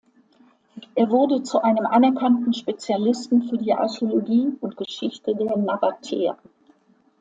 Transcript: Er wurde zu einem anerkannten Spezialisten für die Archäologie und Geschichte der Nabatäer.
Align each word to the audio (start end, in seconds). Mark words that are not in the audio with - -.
Er 0.95 1.11
wurde 1.11 1.43
zu 1.43 1.61
einem 1.61 1.85
anerkannten 1.85 2.55
Spezialisten 2.55 3.43
für 3.43 3.59
die 3.59 3.73
Archäologie 3.75 4.47
und 4.59 4.75
Geschichte 4.75 5.35
der 5.35 5.55
Nabatäer. 5.55 6.39